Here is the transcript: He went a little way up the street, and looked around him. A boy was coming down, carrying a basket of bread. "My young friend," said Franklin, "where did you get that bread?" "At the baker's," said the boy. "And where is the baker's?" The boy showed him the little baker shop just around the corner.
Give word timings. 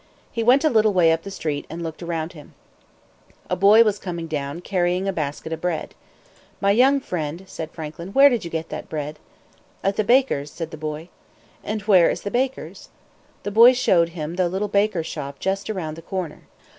He 0.31 0.41
went 0.41 0.63
a 0.63 0.69
little 0.71 0.93
way 0.93 1.11
up 1.11 1.21
the 1.21 1.29
street, 1.29 1.67
and 1.69 1.83
looked 1.83 2.01
around 2.01 2.33
him. 2.33 2.55
A 3.51 3.55
boy 3.55 3.83
was 3.83 3.99
coming 3.99 4.25
down, 4.25 4.61
carrying 4.61 5.07
a 5.07 5.13
basket 5.13 5.53
of 5.53 5.61
bread. 5.61 5.93
"My 6.59 6.71
young 6.71 6.99
friend," 6.99 7.43
said 7.45 7.69
Franklin, 7.69 8.09
"where 8.09 8.27
did 8.27 8.43
you 8.43 8.49
get 8.49 8.69
that 8.69 8.89
bread?" 8.89 9.19
"At 9.83 9.97
the 9.97 10.03
baker's," 10.03 10.51
said 10.51 10.71
the 10.71 10.75
boy. 10.75 11.09
"And 11.63 11.83
where 11.83 12.09
is 12.09 12.21
the 12.21 12.31
baker's?" 12.31 12.89
The 13.43 13.51
boy 13.51 13.73
showed 13.73 14.09
him 14.17 14.37
the 14.37 14.49
little 14.49 14.67
baker 14.69 15.03
shop 15.03 15.37
just 15.37 15.69
around 15.69 15.93
the 15.97 16.01
corner. 16.01 16.47